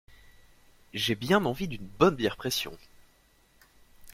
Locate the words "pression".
2.35-2.75